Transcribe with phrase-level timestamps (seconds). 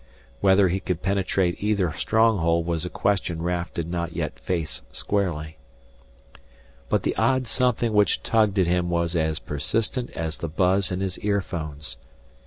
[0.39, 5.57] Whether he could penetrate either stronghold was a question Raf did not yet face squarely.
[6.89, 11.01] But the odd something which tugged at him was as persistent as the buzz in
[11.01, 11.97] his earphones.